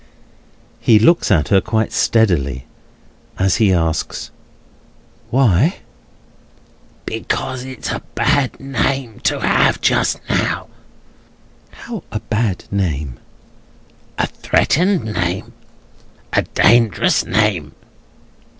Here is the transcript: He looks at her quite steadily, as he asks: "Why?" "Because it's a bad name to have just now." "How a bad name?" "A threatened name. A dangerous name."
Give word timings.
He 0.79 0.97
looks 0.97 1.29
at 1.29 1.49
her 1.49 1.61
quite 1.61 1.91
steadily, 1.93 2.65
as 3.37 3.57
he 3.57 3.71
asks: 3.71 4.31
"Why?" 5.29 5.75
"Because 7.05 7.63
it's 7.65 7.91
a 7.91 8.01
bad 8.15 8.59
name 8.59 9.19
to 9.19 9.41
have 9.41 9.79
just 9.79 10.19
now." 10.27 10.69
"How 11.69 12.03
a 12.11 12.19
bad 12.19 12.63
name?" 12.71 13.19
"A 14.17 14.25
threatened 14.25 15.03
name. 15.13 15.53
A 16.33 16.41
dangerous 16.41 17.23
name." 17.23 17.73